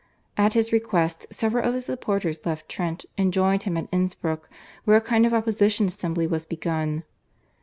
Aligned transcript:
At 0.35 0.53
his 0.55 0.71
request 0.71 1.27
several 1.31 1.63
of 1.63 1.75
his 1.75 1.85
supporters 1.85 2.43
left 2.43 2.67
Trent 2.67 3.05
and 3.19 3.31
joined 3.31 3.61
him 3.61 3.77
at 3.77 3.87
Innsbruck, 3.91 4.49
where 4.83 4.97
a 4.97 4.99
kind 4.99 5.27
of 5.27 5.31
opposition 5.35 5.85
assembly 5.85 6.25
was 6.25 6.47
begun. 6.47 7.03